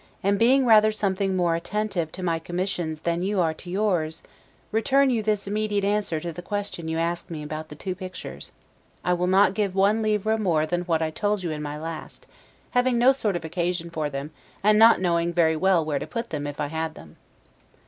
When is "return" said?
4.71-5.11